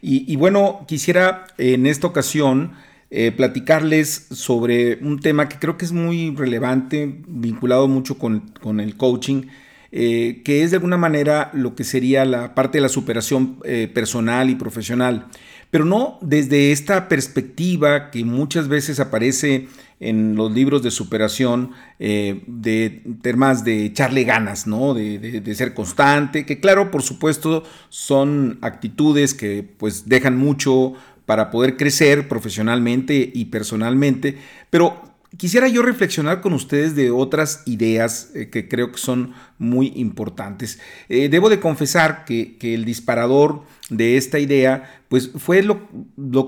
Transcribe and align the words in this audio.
Y, 0.00 0.36
bueno, 0.36 0.84
quisiera 0.86 1.46
en 1.58 1.86
esta 1.86 2.06
ocasión 2.06 2.72
eh, 3.10 3.32
platicarles 3.32 4.28
sobre 4.30 4.96
un 4.96 5.18
tema 5.18 5.48
que 5.48 5.58
creo 5.58 5.76
que 5.76 5.84
es 5.84 5.92
muy 5.92 6.34
relevante, 6.36 7.20
vinculado 7.26 7.88
mucho 7.88 8.16
con, 8.18 8.52
el 8.80 8.96
coaching, 8.96 9.46
eh, 9.90 10.42
que 10.44 10.62
es 10.62 10.70
de 10.70 10.76
alguna 10.76 10.98
manera 10.98 11.50
lo 11.52 11.74
que 11.74 11.82
sería 11.82 12.24
la 12.24 12.54
parte 12.54 12.78
de 12.78 12.82
la 12.82 12.88
superación 12.88 13.58
eh, 13.64 13.90
personal 13.92 14.50
y 14.50 14.54
profesional, 14.54 15.26
pero 15.70 15.84
no 15.84 16.18
desde 16.22 16.72
esta 16.72 17.08
perspectiva 17.08 18.10
que 18.10 18.24
muchas 18.24 18.68
veces 18.68 19.00
aparece 19.00 19.68
en 20.00 20.36
los 20.36 20.52
libros 20.52 20.82
de 20.82 20.90
superación 20.90 21.72
eh, 21.98 22.42
de 22.46 23.02
temas 23.20 23.64
de 23.64 23.86
echarle 23.86 24.24
ganas, 24.24 24.66
¿no? 24.66 24.94
De, 24.94 25.54
ser 25.54 25.74
constante, 25.74 26.46
que 26.46 26.60
claro, 26.60 26.90
por 26.90 27.02
supuesto, 27.02 27.64
son 27.88 28.58
actitudes 28.60 29.34
que 29.34 29.68
pues 29.76 30.08
dejan 30.08 30.36
mucho 30.38 30.94
para 31.26 31.50
poder 31.50 31.76
crecer 31.76 32.28
profesionalmente 32.28 33.30
y 33.34 33.46
personalmente, 33.46 34.38
pero 34.70 35.02
Quisiera 35.36 35.68
yo 35.68 35.82
reflexionar 35.82 36.40
con 36.40 36.54
ustedes 36.54 36.96
de 36.96 37.10
otras 37.10 37.62
ideas 37.66 38.30
eh, 38.34 38.48
que 38.48 38.66
creo 38.66 38.92
que 38.92 38.98
son 38.98 39.34
muy 39.58 39.92
importantes. 39.94 40.80
Eh, 41.10 41.28
debo 41.28 41.50
de 41.50 41.60
confesar 41.60 42.24
que, 42.24 42.56
el 42.62 42.86
disparador 42.86 43.62
de 43.90 44.16
esta 44.16 44.38
idea, 44.38 45.02
pues 45.08 45.30
fue 45.36 45.62
lo, 45.62 45.80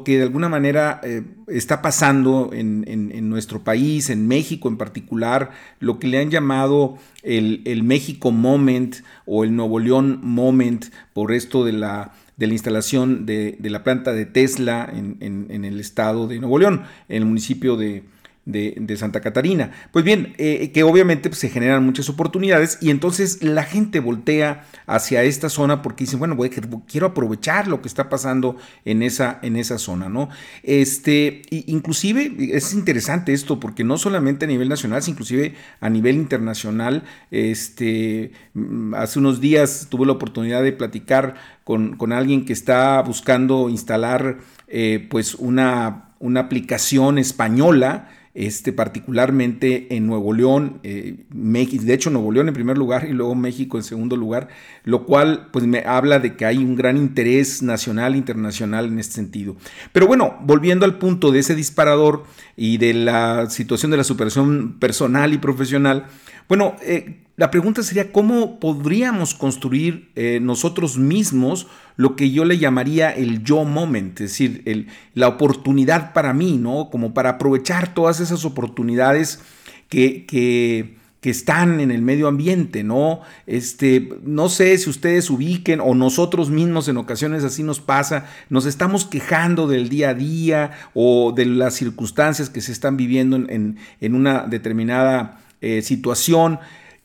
que 0.02 0.16
de 0.16 0.22
alguna 0.22 0.48
manera 0.48 0.98
eh, 1.04 1.22
está 1.48 1.82
pasando 1.82 2.50
en, 2.54 3.28
nuestro 3.28 3.62
país, 3.62 4.08
en 4.08 4.26
México 4.26 4.68
en 4.68 4.78
particular, 4.78 5.50
lo 5.78 5.98
que 5.98 6.08
le 6.08 6.18
han 6.18 6.30
llamado 6.30 6.96
el, 7.22 7.82
México 7.84 8.30
Moment 8.30 8.96
o 9.26 9.44
el 9.44 9.54
Nuevo 9.54 9.78
León 9.78 10.20
Moment 10.22 10.86
por 11.12 11.32
esto 11.32 11.66
de 11.66 11.72
la 11.72 12.12
de 12.38 12.46
la 12.46 12.54
instalación 12.54 13.26
de, 13.26 13.58
la 13.60 13.84
planta 13.84 14.14
de 14.14 14.24
Tesla 14.24 14.90
en, 14.90 15.64
el 15.64 15.78
estado 15.78 16.26
de 16.26 16.38
Nuevo 16.38 16.58
León, 16.58 16.84
en 17.10 17.18
el 17.18 17.26
municipio 17.26 17.76
de, 17.76 18.02
de, 18.44 18.96
Santa 18.96 19.20
Catarina. 19.20 19.70
Pues 19.92 20.04
bien, 20.04 20.34
eh, 20.38 20.72
que 20.72 20.82
obviamente 20.82 21.28
pues, 21.28 21.38
se 21.38 21.48
generan 21.48 21.84
muchas 21.84 22.08
oportunidades 22.08 22.78
y 22.80 22.90
entonces 22.90 23.42
la 23.42 23.62
gente 23.62 24.00
voltea 24.00 24.66
hacia 24.86 25.22
esta 25.22 25.48
zona 25.48 25.82
porque 25.82 26.04
dicen, 26.04 26.18
bueno, 26.18 26.34
voy, 26.34 26.50
quiero 26.50 27.06
aprovechar 27.06 27.68
lo 27.68 27.80
que 27.80 27.88
está 27.88 28.08
pasando 28.08 28.56
en 28.84 29.02
esa, 29.02 29.38
en 29.42 29.56
esa 29.56 29.78
zona, 29.78 30.08
¿no? 30.08 30.28
Este, 30.62 31.42
inclusive 31.50 32.34
es 32.56 32.74
interesante 32.74 33.32
esto 33.32 33.60
porque 33.60 33.84
no 33.84 33.98
solamente 33.98 34.46
a 34.46 34.48
nivel 34.48 34.68
nacional, 34.68 35.02
sino 35.02 35.14
inclusive 35.14 35.54
a 35.80 35.90
nivel 35.90 36.16
internacional, 36.16 37.04
este, 37.30 38.32
mm, 38.54 38.94
hace 38.94 39.18
unos 39.18 39.40
días 39.40 39.88
tuve 39.90 40.06
la 40.06 40.12
oportunidad 40.12 40.62
de 40.62 40.72
platicar 40.72 41.34
con, 41.64 41.96
con 41.96 42.12
alguien 42.12 42.44
que 42.44 42.52
está 42.52 43.00
buscando 43.02 43.68
instalar 43.68 44.38
eh, 44.68 45.06
pues 45.10 45.34
una, 45.34 46.10
una 46.20 46.40
aplicación 46.40 47.18
española, 47.18 48.08
este, 48.32 48.72
particularmente 48.72 49.96
en 49.96 50.06
Nuevo 50.06 50.32
León, 50.32 50.78
eh, 50.84 51.16
de 51.30 51.94
hecho 51.94 52.10
Nuevo 52.10 52.30
León 52.30 52.46
en 52.48 52.54
primer 52.54 52.78
lugar 52.78 53.06
y 53.08 53.12
luego 53.12 53.34
México 53.34 53.76
en 53.76 53.82
segundo 53.82 54.16
lugar, 54.16 54.48
lo 54.84 55.04
cual 55.04 55.48
pues 55.52 55.66
me 55.66 55.80
habla 55.80 56.20
de 56.20 56.36
que 56.36 56.46
hay 56.46 56.58
un 56.58 56.76
gran 56.76 56.96
interés 56.96 57.62
nacional 57.62 58.14
internacional 58.14 58.86
en 58.86 59.00
este 59.00 59.14
sentido. 59.14 59.56
Pero 59.92 60.06
bueno, 60.06 60.38
volviendo 60.42 60.84
al 60.84 60.98
punto 60.98 61.32
de 61.32 61.40
ese 61.40 61.56
disparador 61.56 62.24
y 62.56 62.78
de 62.78 62.94
la 62.94 63.50
situación 63.50 63.90
de 63.90 63.96
la 63.96 64.04
superación 64.04 64.78
personal 64.78 65.34
y 65.34 65.38
profesional, 65.38 66.06
bueno, 66.50 66.74
eh, 66.82 67.22
la 67.36 67.52
pregunta 67.52 67.84
sería 67.84 68.10
cómo 68.10 68.58
podríamos 68.58 69.34
construir 69.34 70.10
eh, 70.16 70.40
nosotros 70.42 70.98
mismos 70.98 71.68
lo 71.94 72.16
que 72.16 72.32
yo 72.32 72.44
le 72.44 72.58
llamaría 72.58 73.08
el 73.10 73.44
yo 73.44 73.64
moment, 73.64 74.20
es 74.20 74.30
decir, 74.30 74.88
la 75.14 75.28
oportunidad 75.28 76.12
para 76.12 76.34
mí, 76.34 76.58
¿no? 76.58 76.90
Como 76.90 77.14
para 77.14 77.30
aprovechar 77.30 77.94
todas 77.94 78.18
esas 78.18 78.44
oportunidades 78.44 79.40
que, 79.88 80.26
que, 80.26 80.98
están 81.22 81.78
en 81.78 81.92
el 81.92 82.02
medio 82.02 82.26
ambiente, 82.26 82.82
¿no? 82.82 83.20
Este, 83.46 84.08
no 84.24 84.48
sé 84.48 84.76
si 84.76 84.90
ustedes 84.90 85.30
ubiquen 85.30 85.78
o 85.80 85.94
nosotros 85.94 86.50
mismos 86.50 86.88
en 86.88 86.96
ocasiones 86.96 87.44
así 87.44 87.62
nos 87.62 87.78
pasa, 87.78 88.26
nos 88.48 88.66
estamos 88.66 89.04
quejando 89.04 89.68
del 89.68 89.88
día 89.88 90.10
a 90.10 90.14
día 90.14 90.70
o 90.94 91.32
de 91.32 91.46
las 91.46 91.74
circunstancias 91.74 92.50
que 92.50 92.60
se 92.60 92.72
están 92.72 92.96
viviendo 92.96 93.36
en, 93.36 93.78
una 94.14 94.48
determinada 94.48 95.40
eh, 95.60 95.82
situación 95.82 96.58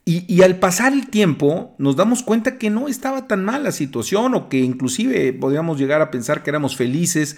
y, 0.08 0.44
al 0.44 0.60
pasar 0.60 0.94
el 0.94 1.08
tiempo 1.08 1.74
nos 1.80 1.96
damos 1.96 2.22
cuenta 2.22 2.60
que 2.60 2.70
no 2.70 2.88
estaba 2.88 3.28
tan 3.28 3.44
mal 3.44 3.64
la 3.64 3.72
situación 3.72 4.36
o 4.36 4.50
que 4.50 4.60
inclusive 4.60 5.34
podríamos 5.34 5.80
llegar 5.80 6.00
a 6.04 6.12
pensar 6.12 6.44
que 6.44 6.52
éramos 6.52 6.76
felices 6.76 7.38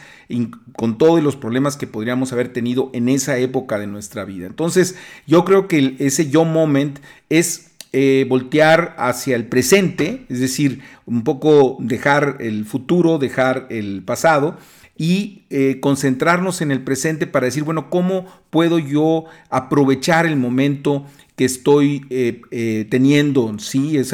con 0.76 0.98
todos 0.98 1.24
los 1.24 1.38
problemas 1.38 1.78
que 1.78 1.88
podríamos 1.88 2.34
haber 2.34 2.52
tenido 2.52 2.92
en 2.94 3.08
esa 3.08 3.38
época 3.38 3.80
de 3.80 3.88
nuestra 3.88 4.26
vida. 4.26 4.48
Entonces 4.48 4.98
yo 5.26 5.46
creo 5.46 5.70
que 5.70 5.96
ese 6.00 6.30
yo 6.30 6.44
moment 6.44 7.00
es 7.30 7.72
eh, 7.94 8.26
voltear 8.28 8.96
hacia 8.98 9.38
el 9.38 9.46
presente, 9.46 10.26
es 10.28 10.42
decir, 10.42 10.82
un 11.06 11.24
poco 11.24 11.78
dejar 11.80 12.36
el 12.42 12.66
futuro, 12.66 13.18
dejar 13.18 13.68
el 13.70 14.04
pasado 14.04 14.58
y 14.98 15.44
eh, 15.50 15.80
concentrarnos 15.80 16.62
en 16.62 16.72
el 16.72 16.84
presente 16.84 17.28
para 17.28 17.46
decir, 17.46 17.64
bueno, 17.64 17.90
¿cómo 17.90 18.26
puedo 18.50 18.80
yo 18.80 19.26
aprovechar 19.50 20.26
el 20.26 20.36
momento 20.36 21.06
que 21.36 21.46
estoy 21.46 22.04
eh, 22.10 22.42
eh, 22.50 22.88
teniendo, 22.90 23.60
¿sí? 23.60 23.96
Es, 23.96 24.12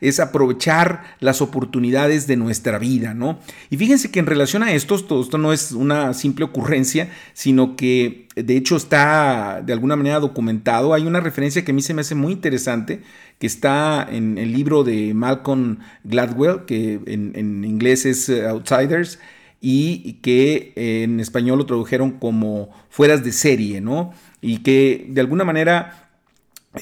es, 0.00 0.18
aprovechar 0.18 1.04
las 1.20 1.42
oportunidades 1.42 2.26
de 2.26 2.38
nuestra 2.38 2.78
vida, 2.78 3.12
¿no? 3.12 3.38
Y 3.68 3.76
fíjense 3.76 4.10
que 4.10 4.18
en 4.18 4.24
relación 4.24 4.62
a 4.62 4.72
esto, 4.72 4.94
esto 4.94 5.36
no 5.36 5.52
es 5.52 5.72
una 5.72 6.14
simple 6.14 6.46
ocurrencia, 6.46 7.10
sino 7.34 7.76
que 7.76 8.28
de 8.34 8.56
hecho 8.56 8.76
está 8.76 9.60
de 9.62 9.74
alguna 9.74 9.94
manera 9.94 10.20
documentado. 10.20 10.94
Hay 10.94 11.06
una 11.06 11.20
referencia 11.20 11.66
que 11.66 11.72
a 11.72 11.74
mí 11.74 11.82
se 11.82 11.92
me 11.92 12.00
hace 12.00 12.14
muy 12.14 12.32
interesante, 12.32 13.02
que 13.38 13.46
está 13.46 14.08
en 14.10 14.38
el 14.38 14.54
libro 14.54 14.84
de 14.84 15.12
Malcolm 15.12 15.80
Gladwell, 16.04 16.64
que 16.64 16.98
en 17.04 17.62
inglés 17.62 18.06
es 18.06 18.30
Outsiders, 18.30 19.18
y 19.60 20.14
que 20.22 20.72
en 20.76 21.20
español 21.20 21.58
lo 21.58 21.66
tradujeron 21.66 22.12
como 22.12 22.70
fueras 22.90 23.24
de 23.24 23.32
serie, 23.32 23.80
¿no? 23.80 24.12
Y 24.40 24.58
que 24.58 25.06
de 25.08 25.20
alguna 25.20 25.44
manera 25.44 26.08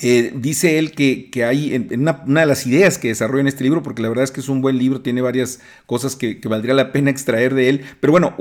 eh, 0.03 0.33
dice 0.35 0.79
él 0.79 0.93
que, 0.93 1.31
hay 1.45 1.75
en, 1.75 2.01
una, 2.01 2.41
de 2.41 2.47
las 2.47 2.67
ideas 2.67 2.99
que 2.99 3.09
desarrolla 3.09 3.43
en 3.43 3.47
este 3.47 3.65
libro, 3.65 3.83
porque 3.83 4.03
la 4.03 4.09
verdad 4.09 4.25
es 4.25 4.31
que 4.31 4.41
es 4.41 4.49
un 4.49 4.61
buen 4.61 4.79
libro, 4.79 5.01
tiene 5.01 5.21
varias 5.23 5.61
cosas 5.87 6.17
que, 6.17 6.41
valdría 6.45 6.75
la 6.75 6.93
pena 6.93 7.11
extraer 7.11 7.55
de 7.55 7.69
él, 7.69 7.85
pero 8.01 8.11
bueno, 8.11 8.35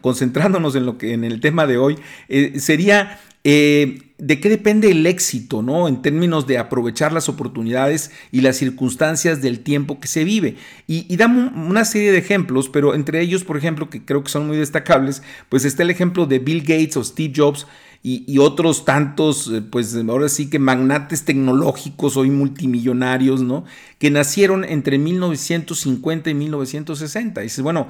concentrándonos 0.00 0.74
en, 0.76 0.86
lo 0.86 0.98
que, 0.98 1.12
en 1.14 1.24
el 1.24 1.40
tema 1.40 1.66
de 1.66 1.78
hoy, 1.78 1.98
eh, 2.28 2.60
sería 2.60 3.18
eh, 3.44 4.09
de 4.20 4.40
qué 4.40 4.48
depende 4.48 4.90
el 4.90 5.06
éxito, 5.06 5.62
¿no? 5.62 5.88
En 5.88 6.02
términos 6.02 6.46
de 6.46 6.58
aprovechar 6.58 7.12
las 7.12 7.28
oportunidades 7.28 8.10
y 8.30 8.42
las 8.42 8.56
circunstancias 8.56 9.42
del 9.42 9.60
tiempo 9.60 10.00
que 10.00 10.08
se 10.08 10.24
vive. 10.24 10.56
Y, 10.86 11.06
y 11.12 11.16
damos 11.16 11.52
una 11.54 11.84
serie 11.84 12.12
de 12.12 12.18
ejemplos, 12.18 12.68
pero 12.68 12.94
entre 12.94 13.20
ellos, 13.20 13.44
por 13.44 13.56
ejemplo, 13.56 13.90
que 13.90 14.04
creo 14.04 14.22
que 14.22 14.30
son 14.30 14.46
muy 14.46 14.56
destacables, 14.56 15.22
pues 15.48 15.64
está 15.64 15.82
el 15.82 15.90
ejemplo 15.90 16.26
de 16.26 16.38
Bill 16.38 16.60
Gates 16.60 16.96
o 16.96 17.04
Steve 17.04 17.32
Jobs, 17.34 17.66
y, 18.02 18.38
otros 18.38 18.86
tantos, 18.86 19.50
eh, 19.52 19.60
pues 19.60 19.94
ahora 19.94 20.30
sí 20.30 20.48
que 20.48 20.58
magnates 20.58 21.26
tecnológicos, 21.26 22.16
hoy 22.16 22.30
multimillonarios, 22.30 23.42
¿no? 23.42 23.64
Que 23.98 24.10
nacieron 24.10 24.64
entre 24.64 24.96
1950 24.96 26.30
y 26.30 26.34
1960. 26.34 27.42
Y 27.42 27.44
dices, 27.44 27.62
bueno, 27.62 27.88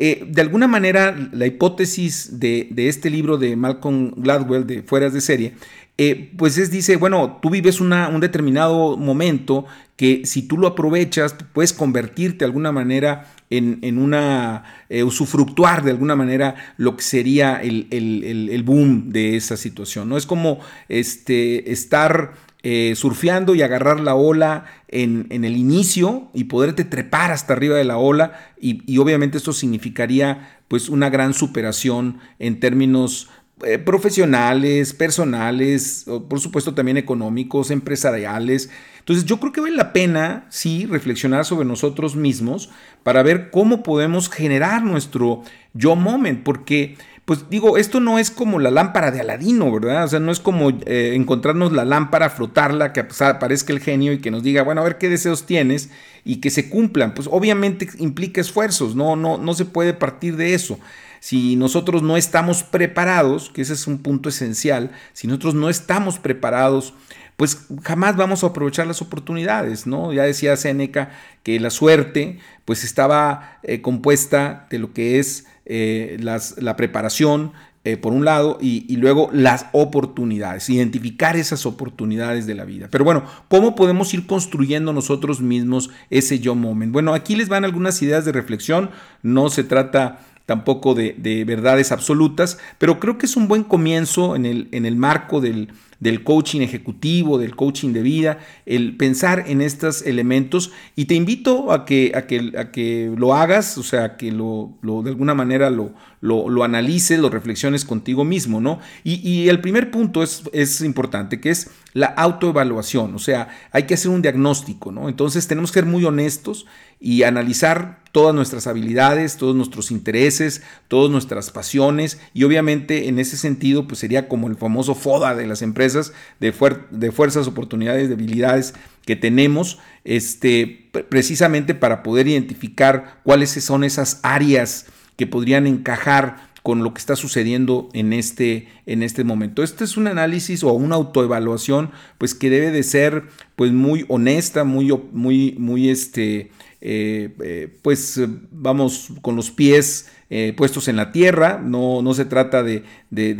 eh, 0.00 0.24
de 0.28 0.40
alguna 0.40 0.68
manera 0.68 1.16
la 1.32 1.46
hipótesis 1.46 2.38
de, 2.38 2.68
este 2.76 3.10
libro 3.10 3.36
de 3.36 3.56
Malcolm 3.56 4.12
Gladwell, 4.16 4.64
de 4.64 4.82
Fueras 4.82 5.12
de 5.12 5.20
Serie, 5.20 5.54
eh, 5.98 6.30
pues 6.36 6.56
es, 6.56 6.70
dice, 6.70 6.94
bueno, 6.94 7.40
tú 7.42 7.50
vives 7.50 7.80
un 7.80 8.20
determinado 8.20 8.96
momento 8.96 9.66
que 9.96 10.22
si 10.24 10.42
tú 10.42 10.56
lo 10.56 10.68
aprovechas, 10.68 11.34
puedes 11.52 11.72
convertirte 11.72 12.38
de 12.38 12.44
alguna 12.44 12.70
manera 12.70 13.34
en, 13.50 13.98
una, 13.98 14.84
eh, 14.88 15.02
usufructuar 15.02 15.82
de 15.82 15.90
alguna 15.90 16.14
manera 16.14 16.54
lo 16.76 16.96
que 16.96 17.02
sería 17.02 17.60
el, 17.60 18.62
boom 18.64 19.10
de 19.10 19.34
esa 19.34 19.56
situación. 19.56 20.08
¿no? 20.08 20.16
Es 20.16 20.26
como 20.26 20.60
este, 20.88 21.72
estar 21.72 22.34
eh, 22.64 22.94
surfeando 22.96 23.54
y 23.54 23.62
agarrar 23.62 24.00
la 24.00 24.16
ola 24.16 24.64
en, 24.88 25.28
el 25.30 25.56
inicio 25.56 26.28
y 26.34 26.44
poderte 26.44 26.84
trepar 26.84 27.30
hasta 27.30 27.52
arriba 27.52 27.76
de 27.76 27.84
la 27.84 27.98
ola 27.98 28.32
y, 28.60 28.98
obviamente 28.98 29.38
esto 29.38 29.52
significaría 29.52 30.58
pues 30.66 30.88
una 30.88 31.08
gran 31.08 31.34
superación 31.34 32.18
en 32.40 32.58
términos 32.58 33.30
eh, 33.62 33.78
profesionales, 33.78 34.92
personales, 34.92 36.06
por 36.28 36.40
supuesto 36.40 36.74
también 36.74 36.96
económicos, 36.96 37.70
empresariales. 37.70 38.70
Entonces 38.98 39.24
yo 39.24 39.38
creo 39.38 39.52
que 39.52 39.60
vale 39.60 39.76
la 39.76 39.92
pena, 39.92 40.46
sí, 40.50 40.84
reflexionar 40.84 41.44
sobre 41.44 41.64
nosotros 41.66 42.16
mismos 42.16 42.70
para 43.04 43.22
ver 43.22 43.50
cómo 43.50 43.84
podemos 43.84 44.28
generar 44.28 44.82
nuestro 44.82 45.44
yo 45.74 45.94
moment, 45.94 46.42
porque 46.42 46.96
pues 47.28 47.50
digo, 47.50 47.76
esto 47.76 48.00
no 48.00 48.18
es 48.18 48.30
como 48.30 48.58
la 48.58 48.70
lámpara 48.70 49.10
de 49.10 49.20
Aladino, 49.20 49.70
¿verdad? 49.70 50.04
O 50.04 50.08
sea, 50.08 50.18
no 50.18 50.32
es 50.32 50.40
como 50.40 50.70
eh, 50.70 51.12
encontrarnos 51.14 51.74
la 51.74 51.84
lámpara, 51.84 52.30
frotarla, 52.30 52.94
que 52.94 53.00
aparezca 53.00 53.70
el 53.70 53.80
genio 53.80 54.14
y 54.14 54.18
que 54.18 54.30
nos 54.30 54.42
diga, 54.42 54.62
bueno, 54.62 54.80
a 54.80 54.84
ver 54.84 54.96
qué 54.96 55.10
deseos 55.10 55.44
tienes 55.44 55.90
y 56.24 56.36
que 56.36 56.48
se 56.48 56.70
cumplan. 56.70 57.12
Pues 57.12 57.28
obviamente 57.30 57.86
implica 57.98 58.40
esfuerzos, 58.40 58.96
no, 58.96 59.14
no, 59.14 59.36
no 59.36 59.52
se 59.52 59.66
puede 59.66 59.92
partir 59.92 60.36
de 60.36 60.54
eso. 60.54 60.80
Si 61.20 61.56
nosotros 61.56 62.02
no 62.02 62.16
estamos 62.16 62.62
preparados, 62.62 63.50
que 63.50 63.62
ese 63.62 63.74
es 63.74 63.86
un 63.86 63.98
punto 63.98 64.28
esencial, 64.28 64.92
si 65.12 65.26
nosotros 65.26 65.54
no 65.54 65.68
estamos 65.68 66.18
preparados, 66.18 66.94
pues 67.36 67.66
jamás 67.82 68.16
vamos 68.16 68.42
a 68.42 68.48
aprovechar 68.48 68.86
las 68.86 69.00
oportunidades, 69.00 69.86
¿no? 69.86 70.12
Ya 70.12 70.24
decía 70.24 70.56
Séneca 70.56 71.10
que 71.44 71.60
la 71.60 71.70
suerte, 71.70 72.38
pues 72.64 72.82
estaba 72.82 73.58
eh, 73.62 73.80
compuesta 73.80 74.66
de 74.70 74.78
lo 74.78 74.92
que 74.92 75.20
es 75.20 75.46
eh, 75.64 76.16
la 76.20 76.76
preparación, 76.76 77.52
eh, 77.84 77.96
por 77.96 78.12
un 78.12 78.26
lado, 78.26 78.58
y, 78.60 78.96
luego 78.96 79.30
las 79.32 79.64
oportunidades, 79.72 80.68
identificar 80.68 81.36
esas 81.36 81.64
oportunidades 81.64 82.44
de 82.44 82.54
la 82.54 82.66
vida. 82.66 82.88
Pero 82.90 83.02
bueno, 83.04 83.24
¿cómo 83.48 83.74
podemos 83.74 84.12
ir 84.12 84.26
construyendo 84.26 84.92
nosotros 84.92 85.40
mismos 85.40 85.88
ese 86.10 86.38
yo 86.38 86.54
moment? 86.54 86.92
Bueno, 86.92 87.14
aquí 87.14 87.34
les 87.34 87.48
van 87.48 87.64
algunas 87.64 88.02
ideas 88.02 88.26
de 88.26 88.32
reflexión, 88.32 88.90
no 89.22 89.48
se 89.48 89.64
trata 89.64 90.20
tampoco 90.48 90.94
de, 90.94 91.14
de 91.18 91.44
verdades 91.44 91.92
absolutas, 91.92 92.56
pero 92.78 92.98
creo 92.98 93.18
que 93.18 93.26
es 93.26 93.36
un 93.36 93.48
buen 93.48 93.64
comienzo 93.64 94.34
en 94.34 94.46
el, 94.46 94.68
en 94.72 94.86
el 94.86 94.96
marco 94.96 95.42
del, 95.42 95.68
del 96.00 96.24
coaching 96.24 96.62
ejecutivo, 96.62 97.36
del 97.36 97.56
coaching 97.56 97.92
de 97.92 98.02
vida, 98.02 98.38
el 98.64 98.96
pensar 98.96 99.44
en 99.48 99.60
estos 99.60 100.02
elementos 100.02 100.72
y 100.96 101.06
te 101.06 101.14
invito 101.14 101.72
a 101.72 101.84
que, 101.84 102.12
a 102.14 102.26
que, 102.26 102.52
a 102.56 102.70
que 102.70 103.12
lo 103.16 103.34
hagas, 103.34 103.76
o 103.78 103.82
sea, 103.82 104.16
que 104.16 104.30
lo, 104.30 104.78
de 104.82 105.10
alguna 105.10 105.34
manera 105.34 105.70
lo, 105.70 105.92
lo, 106.20 106.64
analices, 106.64 107.18
lo 107.18 107.30
reflexiones 107.30 107.84
contigo 107.84 108.24
mismo, 108.24 108.60
¿no? 108.60 108.78
Y, 109.04 109.48
el 109.48 109.60
primer 109.60 109.90
punto 109.90 110.22
es, 110.22 110.44
es 110.52 110.80
importante, 110.80 111.40
que 111.40 111.50
es 111.50 111.70
la 111.92 112.06
autoevaluación, 112.06 113.14
o 113.14 113.18
sea, 113.18 113.48
hay 113.72 113.82
que 113.82 113.94
hacer 113.94 114.10
un 114.10 114.22
diagnóstico, 114.22 114.92
¿no? 114.92 115.08
Entonces 115.08 115.46
tenemos 115.46 115.72
que 115.72 115.80
ser 115.80 115.86
muy 115.86 116.04
honestos 116.04 116.66
y 117.00 117.24
analizar 117.24 118.00
todas 118.18 118.34
nuestras 118.34 118.66
habilidades, 118.66 119.36
todos 119.36 119.54
nuestros 119.54 119.92
intereses, 119.92 120.60
todas 120.88 121.08
nuestras 121.08 121.52
pasiones 121.52 122.18
y 122.34 122.42
obviamente 122.42 123.06
en 123.06 123.20
ese 123.20 123.36
sentido 123.36 123.86
pues 123.86 124.00
sería 124.00 124.26
como 124.26 124.48
el 124.48 124.56
famoso 124.56 124.96
FODA 124.96 125.36
de 125.36 125.46
las 125.46 125.62
empresas 125.62 126.12
de, 126.40 126.52
de 126.90 127.12
fuerzas, 127.12 127.46
oportunidades, 127.46 128.08
debilidades 128.08 128.74
que 129.06 129.14
tenemos 129.14 129.78
este, 130.02 130.90
precisamente 131.08 131.76
para 131.76 132.02
poder 132.02 132.26
identificar 132.26 133.20
cuáles 133.22 133.50
son 133.50 133.84
esas 133.84 134.18
áreas 134.24 134.86
que 135.14 135.28
podrían 135.28 135.68
encajar 135.68 136.48
con 136.64 136.82
lo 136.82 136.92
que 136.92 136.98
está 136.98 137.14
sucediendo 137.14 137.88
en 137.92 138.12
este, 138.12 138.66
en 138.86 139.04
este 139.04 139.22
momento. 139.22 139.62
Este 139.62 139.84
es 139.84 139.96
un 139.96 140.08
análisis 140.08 140.64
o 140.64 140.72
una 140.72 140.96
autoevaluación 140.96 141.92
pues 142.18 142.34
que 142.34 142.50
debe 142.50 142.72
de 142.72 142.82
ser 142.82 143.28
pues 143.54 143.70
muy 143.70 144.04
honesta, 144.08 144.64
muy, 144.64 144.92
muy, 145.12 145.54
muy 145.56 145.88
este, 145.88 146.50
eh, 146.80 147.34
eh, 147.42 147.78
pues 147.82 148.20
vamos 148.52 149.08
con 149.20 149.34
los 149.34 149.50
pies 149.50 150.10
eh, 150.30 150.54
puestos 150.56 150.86
en 150.86 150.94
la 150.94 151.10
tierra, 151.10 151.60
no, 151.62 152.02
no 152.02 152.14
se 152.14 152.24
trata 152.24 152.62
de, 152.62 152.84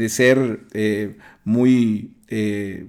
ser 0.08 0.66
muy 1.44 2.14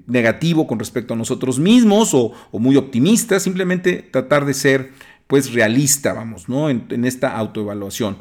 negativo 0.08 0.68
con 0.68 0.80
respecto 0.80 1.14
a 1.14 1.18
nosotros 1.18 1.60
mismos 1.60 2.14
o, 2.14 2.34
muy 2.54 2.78
optimista, 2.78 3.40
simplemente 3.40 4.08
tratar 4.12 4.46
de 4.46 4.54
ser 4.54 4.92
pues 5.28 5.54
realista, 5.54 6.14
vamos, 6.14 6.50
¿no? 6.50 6.72
En, 6.72 6.86
en 6.90 7.06
esta 7.06 7.38
autoevaluación. 7.38 8.18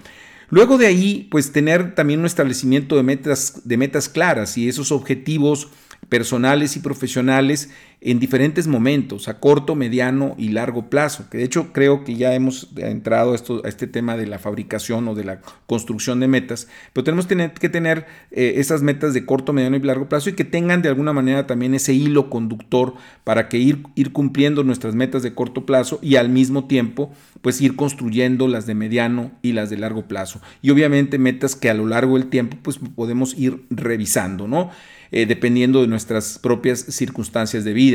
Luego 0.50 0.76
de 0.76 0.86
ahí, 0.86 1.28
pues 1.30 1.52
tener 1.52 1.94
también 1.94 2.20
un 2.20 2.26
establecimiento 2.26 2.96
de 2.96 3.02
metas, 3.02 3.62
de 3.64 3.76
metas 3.78 4.08
claras 4.08 4.58
y 4.58 4.68
esos 4.68 4.92
objetivos 4.92 5.68
personales 6.08 6.76
y 6.76 6.80
profesionales 6.80 7.70
en 8.00 8.20
diferentes 8.20 8.68
momentos, 8.68 9.26
a 9.26 9.40
corto, 9.40 9.74
mediano 9.74 10.36
y 10.38 10.50
largo 10.50 10.88
plazo, 10.88 11.28
que 11.28 11.38
de 11.38 11.44
hecho 11.44 11.72
creo 11.72 12.04
que 12.04 12.14
ya 12.14 12.32
hemos 12.34 12.68
entrado 12.76 13.32
a, 13.32 13.34
esto, 13.34 13.60
a 13.64 13.68
este 13.68 13.88
tema 13.88 14.16
de 14.16 14.26
la 14.26 14.38
fabricación 14.38 15.08
o 15.08 15.16
de 15.16 15.24
la 15.24 15.40
construcción 15.66 16.20
de 16.20 16.28
metas, 16.28 16.68
pero 16.92 17.02
tenemos 17.02 17.26
que 17.26 17.68
tener 17.68 18.06
eh, 18.30 18.54
esas 18.56 18.82
metas 18.82 19.14
de 19.14 19.26
corto, 19.26 19.52
mediano 19.52 19.76
y 19.76 19.80
largo 19.80 20.08
plazo 20.08 20.30
y 20.30 20.34
que 20.34 20.44
tengan 20.44 20.80
de 20.80 20.88
alguna 20.88 21.12
manera 21.12 21.48
también 21.48 21.74
ese 21.74 21.92
hilo 21.92 22.30
conductor 22.30 22.94
para 23.24 23.48
que 23.48 23.58
ir, 23.58 23.82
ir 23.96 24.12
cumpliendo 24.12 24.62
nuestras 24.62 24.94
metas 24.94 25.24
de 25.24 25.34
corto 25.34 25.66
plazo 25.66 25.98
y 26.00 26.16
al 26.16 26.28
mismo 26.28 26.66
tiempo 26.66 27.12
pues 27.42 27.60
ir 27.60 27.74
construyendo 27.74 28.46
las 28.46 28.66
de 28.66 28.74
mediano 28.74 29.32
y 29.42 29.52
las 29.52 29.70
de 29.70 29.78
largo 29.78 30.06
plazo. 30.06 30.40
Y 30.62 30.70
obviamente 30.70 31.18
metas 31.18 31.56
que 31.56 31.68
a 31.68 31.74
lo 31.74 31.86
largo 31.86 32.16
del 32.16 32.28
tiempo 32.28 32.58
pues 32.62 32.78
podemos 32.78 33.36
ir 33.36 33.64
revisando, 33.70 34.46
¿no? 34.46 34.70
Eh, 35.10 35.24
dependiendo 35.24 35.80
de 35.80 35.86
nuestras 35.86 36.38
propias 36.38 36.80
circunstancias 36.80 37.64
de 37.64 37.72
vida. 37.72 37.87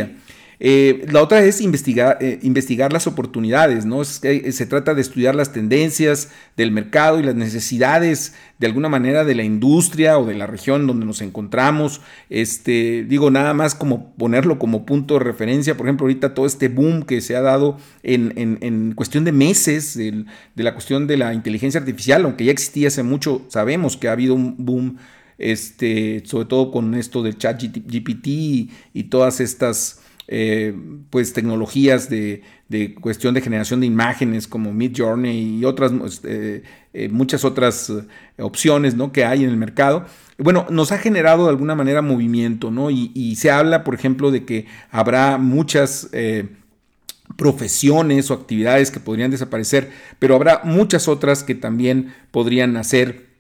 Eh, 0.66 1.06
la 1.12 1.22
otra 1.22 1.44
es 1.44 1.60
investigar, 1.60 2.19
eh, 2.22 2.40
investigar 2.42 2.94
las 2.94 3.06
oportunidades, 3.06 3.86
¿no? 3.86 4.06
se 4.06 4.66
trata 4.66 4.94
de 4.94 5.01
estudiar 5.01 5.36
las 5.36 5.51
tendencias 5.51 6.30
del 6.56 6.72
mercado 6.72 7.19
y 7.19 7.24
las 7.24 7.36
necesidades 7.36 8.34
de 8.60 8.68
alguna 8.68 8.88
manera 8.88 9.25
de 9.25 9.36
la 9.36 9.44
industria 9.44 10.18
o 10.18 10.25
de 10.25 10.36
la 10.36 10.48
región 10.48 10.88
donde 10.88 11.06
nos 11.06 11.22
encontramos. 11.22 12.00
Este, 12.30 13.04
digo, 13.04 13.30
nada 13.30 13.54
más 13.54 13.75
como 13.75 14.13
ponerlo 14.16 14.57
como 14.57 14.86
punto 14.86 15.16
de 15.16 15.19
referencia, 15.22 15.75
por 15.75 15.88
ejemplo, 15.88 16.06
ahorita 16.06 16.34
todo 16.34 16.46
este 16.46 16.69
boom 16.69 17.04
que 17.04 17.19
se 17.19 17.36
ha 17.36 17.42
dado 17.42 17.78
en, 18.01 18.94
cuestión 18.96 19.25
de 19.25 19.34
meses 19.34 19.98
de 19.98 20.24
la 20.56 20.74
cuestión 20.74 21.07
de 21.07 21.18
la 21.18 21.34
inteligencia 21.34 21.81
artificial, 21.81 22.24
aunque 22.24 22.46
ya 22.46 22.54
existía 22.54 22.88
hace 22.88 23.04
mucho, 23.04 23.42
sabemos 23.50 23.98
que 23.98 24.07
ha 24.07 24.13
habido 24.13 24.34
un 24.34 24.56
boom 24.57 24.98
este, 25.51 26.24
sobre 26.25 26.45
todo 26.45 26.72
con 26.72 26.94
esto 26.95 27.22
del 27.22 27.38
chat 27.38 27.62
GPT 27.62 28.28
y, 28.28 29.04
todas 29.10 29.42
estas 29.42 30.01
eh, 30.28 30.74
pues 31.10 31.34
tecnologías 31.34 32.10
de, 32.10 32.42
cuestión 33.01 33.34
de 33.34 33.42
generación 33.42 33.81
de 33.81 33.86
imágenes 33.86 34.48
como 34.48 34.74
Mid 34.74 34.94
Journey 34.98 35.60
y 35.60 35.66
otras 35.66 35.92
este, 36.06 36.63
eh, 36.94 37.10
muchas 37.10 37.46
otras 37.46 37.91
opciones 38.39 38.96
¿no? 38.96 39.12
que 39.12 39.25
hay 39.25 39.44
en 39.44 39.50
el 39.50 39.58
mercado. 39.58 40.06
Bueno, 40.38 40.65
nos 40.70 40.91
ha 40.91 40.98
generado 40.98 41.44
de 41.44 41.50
alguna 41.50 41.75
manera 41.75 42.01
movimiento, 42.01 42.72
¿no? 42.72 42.89
Y, 42.89 43.36
se 43.36 43.51
habla, 43.51 43.84
por 43.84 43.94
ejemplo, 43.94 44.32
de 44.32 44.46
que 44.46 44.65
habrá 44.89 45.38
muchas 45.38 46.10
eh, 46.12 46.48
profesiones 47.38 48.32
o 48.32 48.34
actividades 48.34 48.91
que 48.91 49.00
podrían 49.00 49.29
desaparecer, 49.29 49.91
pero 50.20 50.36
habrá 50.36 50.62
muchas 50.63 51.08
otras 51.08 51.44
que 51.44 51.53
también 51.53 52.13
podrían 52.32 52.74
nacer 52.74 53.33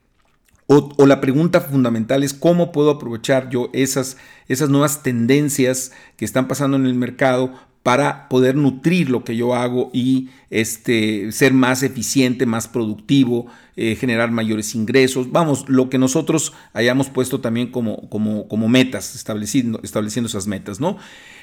o, 0.97 1.05
la 1.05 1.21
pregunta 1.21 1.61
fundamental 1.61 2.23
es 2.23 2.33
cómo 2.33 2.71
puedo 2.71 2.89
aprovechar 2.89 3.49
yo 3.49 3.69
esas, 3.73 4.17
esas 4.47 4.69
nuevas 4.69 5.03
tendencias 5.03 5.91
que 6.17 6.25
están 6.25 6.47
pasando 6.47 6.77
en 6.77 6.85
el 6.85 6.95
mercado 6.95 7.53
para 7.83 8.29
poder 8.29 8.55
nutrir 8.55 9.09
lo 9.09 9.23
que 9.23 9.35
yo 9.35 9.53
hago 9.55 9.91
y 9.93 10.29
este, 10.49 11.31
ser 11.31 11.53
más 11.53 11.83
eficiente, 11.83 12.45
más 12.45 12.67
productivo, 12.67 13.47
eh, 13.75 13.95
generar 13.95 14.31
mayores 14.31 14.75
ingresos. 14.75 15.31
Vamos, 15.31 15.67
lo 15.67 15.89
que 15.89 15.97
nosotros 15.97 16.53
hayamos 16.73 17.09
puesto 17.09 17.41
también 17.41 17.71
como, 17.71 18.09
como, 18.09 18.47
como 18.47 18.67
metas, 18.67 19.15
estableciendo, 19.15 19.79
estableciendo 19.83 20.27
esas 20.27 20.47
metas, 20.47 20.79
¿no? 20.79 20.97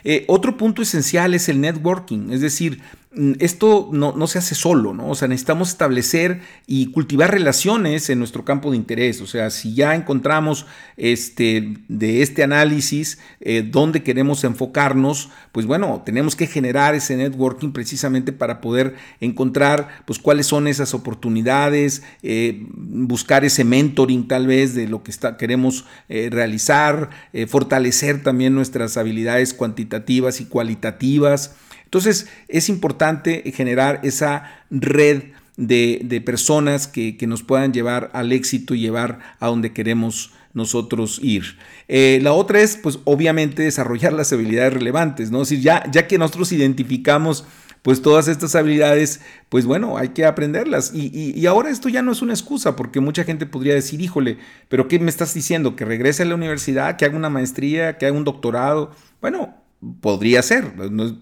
Eh, 0.05 0.25
otro 0.29 0.57
punto 0.57 0.83
esencial 0.83 1.35
es 1.35 1.49
el 1.49 1.61
networking, 1.61 2.31
es 2.31 2.41
decir, 2.41 2.81
mm, 3.13 3.33
esto 3.39 3.91
no, 3.93 4.27
se 4.27 4.39
hace 4.39 4.55
solo, 4.55 4.95
¿no? 4.95 5.11
O 5.11 5.15
sea, 5.15 5.29
necesitamos 5.29 5.69
establecer 5.71 6.41
y 6.67 6.87
cultivar 6.93 7.31
relaciones 7.31 8.09
en 8.09 8.19
nuestro 8.19 8.45
campo 8.45 8.71
de 8.71 8.77
interés. 8.77 9.21
O 9.21 9.27
sea, 9.27 9.51
si 9.51 9.75
ya 9.75 9.95
encontramos 9.95 10.67
este, 10.97 11.75
de 11.89 12.23
este 12.23 12.43
análisis 12.43 13.19
eh, 13.41 13.63
dónde 13.69 14.03
queremos 14.03 14.45
enfocarnos, 14.45 15.31
pues 15.53 15.67
bueno, 15.67 16.03
tenemos 16.07 16.37
que 16.37 16.47
generar 16.47 16.95
ese 16.95 17.17
networking 17.17 17.73
precisamente 17.73 18.33
para 18.33 18.61
poder 18.61 18.95
encontrar 19.21 19.89
pues 20.07 20.19
cuáles 20.19 20.47
son 20.47 20.69
esas 20.69 20.95
oportunidades, 20.95 22.03
eh, 22.23 22.67
buscar 22.75 23.47
ese 23.47 23.65
mentoring 23.65 24.29
tal 24.29 24.47
vez 24.47 24.75
de 24.75 24.87
lo 24.87 25.03
que 25.03 25.13
queremos 25.39 25.87
eh, 26.11 26.29
realizar, 26.31 27.09
eh, 27.33 27.47
fortalecer 27.47 28.23
también 28.23 28.55
nuestras 28.55 28.99
habilidades 28.99 29.55
cuantitativas 29.55 30.41
y 30.43 30.45
cualitativas. 30.45 31.55
Entonces 31.85 32.29
es 32.49 32.69
importante 32.69 33.43
generar 33.55 34.01
esa 34.03 34.65
red 34.71 35.23
de, 35.57 36.23
personas 36.25 36.87
que, 36.87 37.17
nos 37.27 37.43
puedan 37.43 37.73
llevar 37.73 38.11
al 38.13 38.33
éxito 38.33 38.75
y 38.75 38.81
llevar 38.81 39.19
a 39.41 39.47
donde 39.47 39.73
queremos 39.73 40.33
nosotros 40.53 41.21
ir. 41.23 41.59
La 41.89 42.33
otra 42.33 42.61
es, 42.61 42.77
pues 42.77 42.99
obviamente, 43.05 43.63
desarrollar 43.63 44.13
las 44.13 44.33
habilidades 44.33 44.75
relevantes, 44.75 45.31
¿no? 45.31 45.41
Decir, 45.41 45.61
ya, 45.61 45.85
ya 45.91 46.07
que 46.07 46.17
nosotros 46.17 46.53
identificamos 46.53 47.45
pues 47.83 48.03
todas 48.03 48.29
estas 48.29 48.55
habilidades, 48.55 49.21
pues 49.49 49.65
bueno, 49.65 49.97
hay 49.97 50.11
que 50.11 50.27
aprenderlas. 50.27 50.93
Y, 50.95 51.47
ahora 51.47 51.71
esto 51.71 51.89
ya 51.89 52.03
no 52.03 52.13
es 52.13 52.23
una 52.23 52.35
excusa, 52.35 52.77
porque 52.77 53.01
mucha 53.01 53.25
gente 53.25 53.47
podría 53.47 53.75
decir, 53.75 54.01
híjole, 54.01 54.39
pero 54.69 54.89
¿qué 54.89 54.99
me 54.99 55.11
estás 55.11 55.33
diciendo? 55.35 55.77
¿Que 55.77 55.85
regrese 55.85 56.23
a 56.23 56.27
la 56.27 56.35
universidad, 56.35 56.97
que 56.97 57.05
haga 57.05 57.17
una 57.17 57.31
maestría, 57.31 57.97
que 57.97 58.07
haga 58.07 58.17
un 58.17 58.25
doctorado? 58.25 58.91
Bueno, 59.21 59.55
podría 60.01 60.43
ser, 60.43 60.73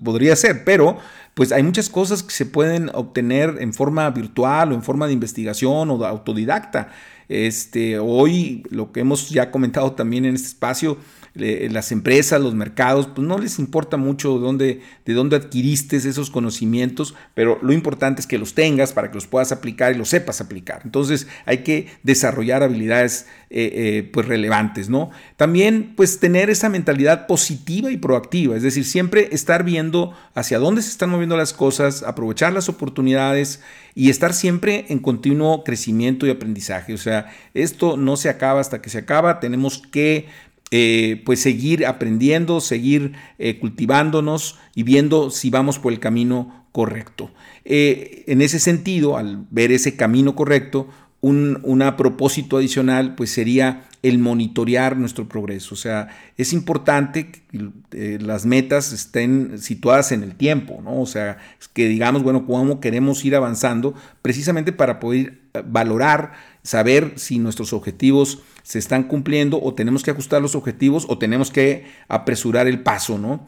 podría 0.03 0.35
ser, 0.35 0.65
pero 0.65 0.99
pues 1.35 1.53
hay 1.53 1.63
muchas 1.63 1.89
cosas 1.89 2.25
que 2.25 2.33
se 2.33 2.47
pueden 2.47 2.91
obtener 2.93 3.59
en 3.61 3.73
forma 3.73 4.11
virtual 4.11 4.73
o 4.73 4.75
en 4.75 4.83
forma 4.83 5.07
de 5.07 5.13
investigación 5.13 5.91
o 5.91 5.99
de 5.99 6.07
autodidacta. 6.07 6.89
Este, 7.29 7.99
hoy 7.99 8.65
lo 8.71 8.91
que 8.91 9.01
hemos 9.01 9.29
ya 9.29 9.51
comentado 9.51 9.93
también 9.93 10.25
en 10.25 10.35
este 10.35 10.49
espacio, 10.49 10.97
las 11.39 11.93
empresas, 11.93 12.41
los 12.41 12.55
mercados, 12.55 13.07
pues 13.07 13.27
no 13.27 13.39
les 13.39 13.59
importa 13.59 13.97
mucho 13.97 14.35
de 14.35 14.41
dónde, 14.41 14.81
de 15.05 15.13
dónde 15.15 15.37
adquiriste 15.37 15.97
esos 15.97 16.31
conocimientos, 16.31 17.15
pero 17.35 17.59
lo 17.63 17.73
importante 17.73 18.21
es 18.21 18.27
que 18.27 18.39
los 18.39 18.55
tengas 18.55 18.93
para 18.93 19.09
que 19.09 19.15
los 19.15 19.27
puedas 19.27 19.53
aplicar 19.53 19.95
y 19.95 19.99
los 19.99 20.09
sepas 20.09 20.41
aplicar. 20.41 20.83
Entonces 20.85 21.27
hay 21.47 21.59
que 21.59 21.89
desarrollar 22.03 22.63
habilidades 22.63 23.27
eh, 23.51 23.71
eh, 23.75 24.11
pues 24.13 24.27
relevantes, 24.27 24.89
¿no? 24.89 25.11
También 25.37 25.95
pues 25.97 26.21
tener 26.21 26.51
esa 26.51 26.69
mentalidad 26.69 27.27
positiva 27.27 27.91
y 27.91 27.97
proactiva, 27.97 28.57
es 28.57 28.63
decir, 28.63 28.85
siempre 28.85 29.29
estar 29.33 29.65
viendo 29.65 30.15
hacia 30.35 30.59
dónde 30.59 30.83
se 30.83 30.91
están 30.91 31.11
moviendo 31.11 31.37
las 31.37 31.53
cosas, 31.53 32.03
aprovechar 32.03 32.53
las 32.53 32.69
oportunidades 32.69 33.61
y 33.95 34.11
estar 34.11 34.33
siempre 34.33 34.87
en 34.91 34.99
continuo 35.01 35.65
crecimiento 35.65 36.27
y 36.27 36.31
aprendizaje. 36.31 36.95
O 36.95 36.99
sea, 36.99 37.33
esto 37.55 37.97
no 37.97 38.17
se 38.17 38.29
acaba 38.29 38.61
hasta 38.61 38.81
que 38.81 38.91
se 38.91 38.99
acaba, 38.99 39.41
tenemos 39.41 39.79
que 39.79 40.29
eh, 40.71 41.23
pues 41.25 41.41
seguir 41.41 41.87
aprendiendo, 41.87 42.61
seguir 42.61 43.15
eh, 43.39 43.59
cultivándonos 43.59 44.59
y 44.75 44.83
viendo 44.83 45.31
si 45.31 45.49
vamos 45.49 45.79
por 45.79 45.93
el 45.93 45.99
camino 45.99 46.67
correcto. 46.73 47.31
Eh, 47.65 48.25
en 48.27 48.43
ese 48.43 48.59
sentido, 48.59 49.17
al 49.17 49.47
ver 49.51 49.73
ese 49.73 49.97
camino 49.97 50.35
correcto, 50.35 50.89
un 51.21 51.95
propósito 51.97 52.59
adicional 52.59 53.15
pues 53.15 53.31
sería 53.31 53.85
el 54.03 54.19
monitorear 54.19 54.97
nuestro 54.97 55.29
progreso. 55.29 55.75
O 55.75 55.77
sea, 55.77 56.09
es 56.37 56.53
importante 56.53 57.31
que 57.31 58.19
las 58.21 58.47
metas 58.47 58.93
estén 58.93 59.59
situadas 59.59 60.13
en 60.13 60.23
el 60.23 60.37
tiempo, 60.37 60.81
¿no? 60.83 61.01
O 61.01 61.07
sea, 61.07 61.39
que 61.73 61.89
digamos, 61.89 62.23
bueno, 62.23 62.47
cómo 62.47 62.81
queremos 62.81 63.25
ir 63.25 63.35
avanzando 63.35 63.95
precisamente 64.23 64.73
para 64.73 65.01
poder 65.01 65.41
valorar, 65.67 66.33
saber 66.63 67.15
si 67.17 67.41
nuestros 67.41 67.73
objetivos 67.73 68.43
se 68.63 68.79
están 68.79 69.05
cumpliendo 69.05 69.61
o 69.61 69.75
tenemos 69.75 70.05
que 70.05 70.13
ajustar 70.13 70.41
los 70.41 70.55
objetivos 70.55 71.07
o 71.09 71.19
tenemos 71.19 71.51
que 71.51 71.87
apresurar 72.07 72.69
el 72.69 72.83
paso, 72.83 73.19
¿no? 73.19 73.45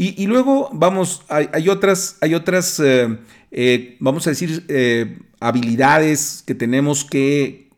Y, 0.00 0.28
luego, 0.28 0.70
vamos, 0.72 1.24
hay, 1.28 1.68
otras, 1.68 2.18
hay 2.20 2.34
otras 2.34 2.78
eh, 2.78 3.18
eh, 3.50 3.96
vamos 4.00 4.26
a 4.26 4.30
decir, 4.30 4.64
eh, 4.68 5.18
habilidades 5.40 6.42
que 6.46 6.54
tenemos 6.54 7.04
que 7.04 7.68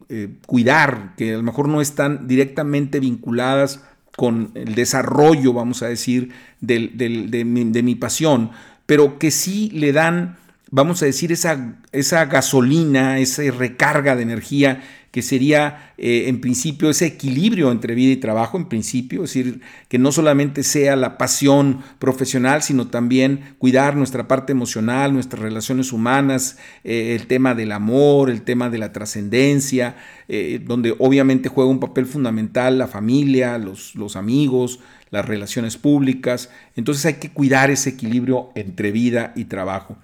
cuidar, 0.46 1.14
que 1.16 1.34
a 1.34 1.36
lo 1.36 1.42
mejor 1.42 1.68
no 1.68 1.80
están 1.80 2.26
directamente 2.26 2.98
vinculadas 2.98 3.80
con 4.16 4.50
el 4.54 4.74
desarrollo, 4.74 5.52
vamos 5.52 5.82
a 5.82 5.86
decir, 5.86 6.30
de, 6.60 7.82
mi, 7.82 7.94
pasión, 7.94 8.50
pero 8.86 9.18
que 9.18 9.30
sí 9.30 9.70
le 9.72 9.92
dan, 9.92 10.36
vamos 10.70 11.02
a 11.02 11.06
decir, 11.06 11.32
esa, 11.32 11.78
esa 11.92 12.24
gasolina, 12.26 13.18
esa 13.18 13.42
recarga 13.50 14.16
de 14.16 14.22
energía 14.22 14.82
que 15.10 15.22
sería 15.22 15.92
eh, 15.98 16.28
en 16.28 16.40
principio 16.40 16.88
ese 16.88 17.06
equilibrio 17.06 17.72
entre 17.72 17.96
vida 17.96 18.12
y 18.12 18.16
trabajo, 18.16 18.56
en 18.56 18.68
principio, 18.68 19.24
es 19.24 19.34
decir, 19.34 19.60
que 19.88 19.98
no 19.98 20.12
solamente 20.12 20.62
sea 20.62 20.94
la 20.94 21.18
pasión 21.18 21.80
profesional, 21.98 22.62
sino 22.62 22.86
también 22.86 23.54
cuidar 23.58 23.96
nuestra 23.96 24.28
parte 24.28 24.52
emocional, 24.52 25.12
nuestras 25.12 25.42
relaciones 25.42 25.92
humanas, 25.92 26.58
eh, 26.84 27.16
el 27.18 27.26
tema 27.26 27.54
del 27.54 27.72
amor, 27.72 28.30
el 28.30 28.42
tema 28.42 28.70
de 28.70 28.78
la 28.78 28.92
trascendencia, 28.92 29.96
eh, 30.28 30.60
donde 30.64 30.94
obviamente 31.00 31.48
juega 31.48 31.70
un 31.70 31.80
papel 31.80 32.06
fundamental 32.06 32.78
la 32.78 32.86
familia, 32.86 33.58
los, 33.58 33.96
los 33.96 34.14
amigos, 34.14 34.78
las 35.10 35.26
relaciones 35.26 35.76
públicas. 35.76 36.50
Entonces 36.76 37.04
hay 37.06 37.14
que 37.14 37.30
cuidar 37.30 37.70
ese 37.72 37.90
equilibrio 37.90 38.50
entre 38.54 38.92
vida 38.92 39.32
y 39.34 39.46
trabajo. 39.46 39.96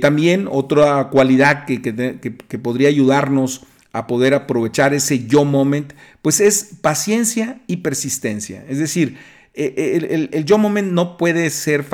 También 0.00 0.48
otra 0.50 1.08
cualidad 1.08 1.64
que, 1.64 1.80
que 1.80 2.58
podría 2.58 2.88
ayudarnos 2.88 3.62
a 3.92 4.06
poder 4.06 4.34
aprovechar 4.34 4.94
ese 4.94 5.26
yo 5.26 5.44
moment, 5.44 5.92
pues 6.22 6.40
es 6.40 6.76
paciencia 6.80 7.60
y 7.66 7.78
persistencia. 7.78 8.64
Es 8.68 8.78
decir, 8.78 9.16
eh, 9.54 9.74
eh, 9.76 10.28
el, 10.32 10.44
yo 10.46 10.56
moment 10.56 10.92
no 10.92 11.18
puede 11.18 11.50
ser, 11.50 11.84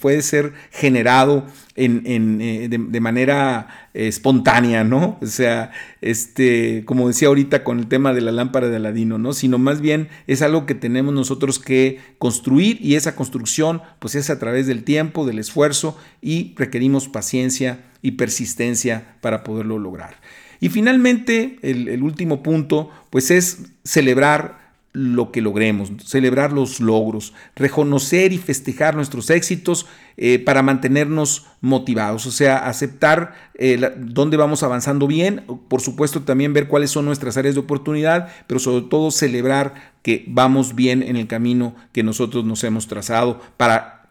puede 0.00 0.22
ser 0.22 0.54
generado 0.70 1.46
en, 1.76 2.40
eh, 2.40 2.68
de, 2.70 3.00
manera 3.00 3.88
espontánea, 3.92 4.84
¿no? 4.84 5.18
O 5.20 5.26
sea, 5.26 5.70
este, 6.00 6.82
como 6.86 7.08
decía 7.08 7.28
ahorita 7.28 7.62
con 7.62 7.78
el 7.78 7.88
tema 7.88 8.14
de 8.14 8.22
la 8.22 8.32
lámpara 8.32 8.68
de 8.68 8.76
Aladino, 8.76 9.18
¿no? 9.18 9.34
Sino 9.34 9.58
más 9.58 9.82
bien 9.82 10.08
es 10.26 10.40
algo 10.40 10.64
que 10.64 10.74
tenemos 10.74 11.12
nosotros 11.12 11.58
que 11.58 12.00
construir 12.18 12.78
y 12.80 12.94
esa 12.94 13.14
construcción 13.14 13.82
pues 13.98 14.14
es 14.14 14.30
a 14.30 14.38
través 14.38 14.66
del 14.66 14.82
tiempo, 14.82 15.26
del 15.26 15.38
esfuerzo 15.38 15.98
y 16.22 16.54
requerimos 16.56 17.08
paciencia 17.08 17.80
y 18.00 18.12
persistencia 18.12 19.16
para 19.20 19.44
poderlo 19.44 19.78
lograr. 19.78 20.16
Y 20.60 20.70
finalmente, 20.70 21.58
el, 21.60 22.02
último 22.02 22.42
punto, 22.42 22.88
pues 23.10 23.30
es 23.30 23.58
celebrar 23.84 24.63
lo 24.94 25.32
que 25.32 25.42
logremos, 25.42 25.90
celebrar 26.04 26.52
los 26.52 26.78
logros, 26.78 27.34
reconocer 27.56 28.32
y 28.32 28.38
festejar 28.38 28.94
nuestros 28.94 29.28
éxitos 29.28 29.86
eh, 30.16 30.38
para 30.38 30.62
mantenernos 30.62 31.46
motivados, 31.60 32.26
o 32.26 32.30
sea, 32.30 32.58
aceptar 32.68 33.34
eh, 33.58 33.92
dónde 33.98 34.36
vamos 34.36 34.62
avanzando 34.62 35.08
bien, 35.08 35.44
por 35.68 35.80
supuesto 35.80 36.22
también 36.22 36.52
ver 36.52 36.68
cuáles 36.68 36.92
son 36.92 37.04
nuestras 37.04 37.36
áreas 37.36 37.56
de 37.56 37.60
oportunidad, 37.60 38.28
pero 38.46 38.60
sobre 38.60 38.86
todo 38.86 39.10
celebrar 39.10 39.74
que 40.02 40.24
vamos 40.28 40.76
bien 40.76 41.02
en 41.02 41.16
el 41.16 41.26
camino 41.26 41.74
que 41.92 42.04
nosotros 42.04 42.44
nos 42.44 42.62
hemos 42.62 42.86
trazado 42.86 43.40
para 43.56 44.10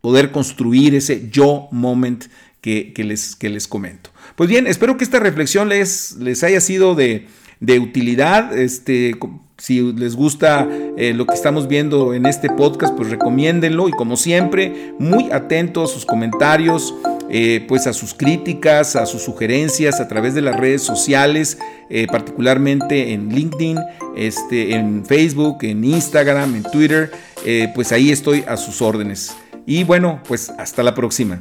poder 0.00 0.32
construir 0.32 0.96
ese 0.96 1.30
yo 1.30 1.68
moment 1.70 2.24
que, 2.60 2.92
les, 2.96 3.36
que 3.36 3.50
les 3.50 3.68
comento. 3.68 4.10
Pues 4.36 4.48
bien, 4.50 4.66
espero 4.66 4.96
que 4.96 5.04
esta 5.04 5.20
reflexión 5.20 5.68
les, 5.68 6.16
les 6.16 6.42
haya 6.42 6.60
sido 6.60 6.94
de, 6.94 7.28
utilidad. 7.78 8.56
Este, 8.56 9.14
si 9.56 9.92
les 9.92 10.16
gusta 10.16 10.68
eh, 10.96 11.14
lo 11.14 11.26
que 11.26 11.34
estamos 11.34 11.68
viendo 11.68 12.12
en 12.12 12.26
este 12.26 12.50
podcast, 12.50 12.94
pues 12.96 13.10
recomiéndenlo 13.10 13.88
y 13.88 13.92
como 13.92 14.16
siempre, 14.16 14.94
muy 14.98 15.30
atento 15.30 15.84
a 15.84 15.86
sus 15.86 16.04
comentarios, 16.04 16.92
eh, 17.30 17.64
pues 17.68 17.86
a 17.86 17.92
sus 17.92 18.14
críticas, 18.14 18.96
a 18.96 19.06
sus 19.06 19.22
sugerencias 19.22 20.00
a 20.00 20.08
través 20.08 20.34
de 20.34 20.42
las 20.42 20.58
redes 20.58 20.82
sociales, 20.82 21.58
eh, 21.88 22.06
particularmente 22.10 23.12
en 23.12 23.28
LinkedIn, 23.28 23.78
este, 24.16 24.74
en 24.74 25.06
Facebook, 25.06 25.58
en 25.62 25.84
Instagram, 25.84 26.56
en 26.56 26.62
Twitter, 26.64 27.10
pues 27.74 27.92
ahí 27.92 28.10
estoy 28.10 28.42
a 28.48 28.56
sus 28.56 28.80
órdenes. 28.80 29.36
Y 29.66 29.84
bueno, 29.84 30.20
pues 30.26 30.50
hasta 30.50 30.82
la 30.82 30.94
próxima. 30.94 31.40